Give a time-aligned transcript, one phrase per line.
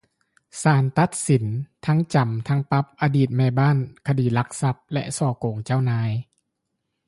[0.61, 1.45] ສານຕັດສິນ
[1.85, 3.77] ທັງຈຳທັງປັບອະດີດແມ່ບ້ານ
[4.07, 6.11] ຄະດີລັກຊັບ ແລະ ສໍ້ໂກງເຈົ້ານາຍ